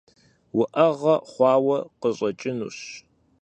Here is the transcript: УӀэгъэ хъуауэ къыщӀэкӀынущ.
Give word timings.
УӀэгъэ 0.59 1.15
хъуауэ 1.31 1.77
къыщӀэкӀынущ. 1.99 2.77